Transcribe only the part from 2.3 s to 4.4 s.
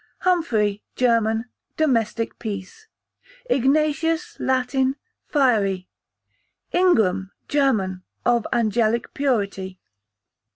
peace. Ignatius,